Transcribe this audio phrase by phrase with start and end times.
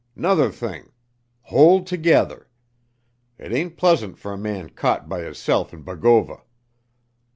[0.15, 0.91] 'Nother thing;
[1.41, 2.47] hold tergether.
[3.37, 6.41] It ain't pleasant fer a man caught by hisself in Bogova.